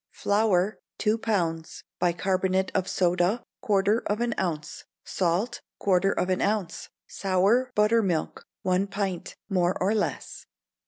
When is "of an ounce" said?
4.07-4.83, 6.11-6.89